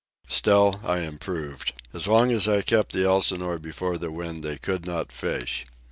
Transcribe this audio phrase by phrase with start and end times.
[0.29, 1.73] Still I improved.
[1.93, 5.67] As long as I kept the Elsinore before the wind they could not fish.